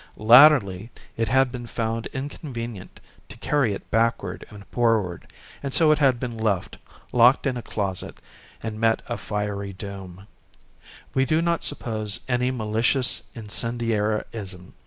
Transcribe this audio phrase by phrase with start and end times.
[0.17, 5.31] Latterly it had been found inconvenient to carry it backward and forward;
[5.61, 6.79] and so it had been left,
[7.11, 8.17] locked in a closet,
[8.63, 10.25] and met a fiery doom.
[11.13, 14.73] We do not suppose any malicious incendiarism.